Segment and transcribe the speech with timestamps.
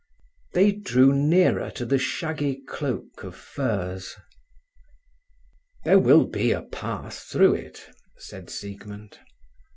[0.53, 4.15] They drew nearer to the shaggy cloak of furze.
[5.85, 9.19] "There will be a path through it," said Siegmund.